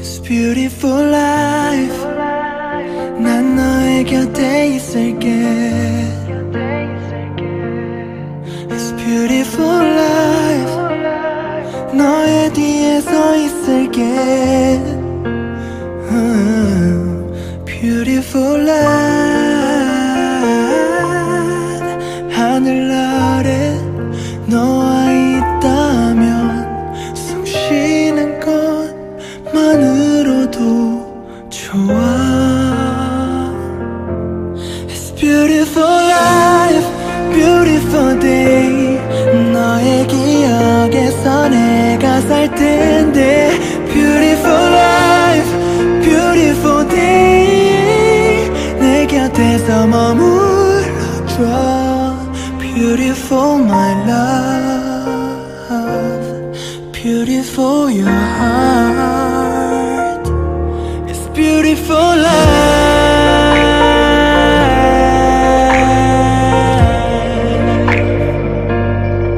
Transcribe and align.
It's 0.00 0.18
beautiful 0.22 1.10
life 1.10 2.06
난 3.18 3.56
너의 3.56 4.04
곁에 4.04 4.68
있을게 4.68 5.28
It's 8.70 8.96
beautiful 8.96 9.84
life 9.84 10.76
너의 11.92 12.52
뒤에 12.52 13.00
서 13.00 13.36
있을게 13.36 14.02
음, 16.10 17.30
Beautiful 17.66 18.60
life 18.60 19.26
하늘 22.30 22.90
아 22.92 23.09
It's 34.89 35.11
beautiful 35.11 35.83
life, 35.83 36.87
beautiful 37.33 38.19
day 38.19 38.99
너의 39.53 40.07
기억에서 40.07 41.49
내가 41.49 42.21
살 42.21 42.49
텐데 42.55 43.51
Beautiful 43.91 44.73
life, 44.73 45.51
beautiful 46.01 46.87
day 46.89 48.49
내 48.79 49.05
곁에서 49.07 49.87
머물러줘 49.87 51.41
Beautiful 52.59 53.59
my 53.63 53.93
love, 54.09 55.31
beautiful 56.91 57.91
your 57.91 58.09
heart 58.09 58.90
beautiful 61.51 62.15
life 62.15 62.50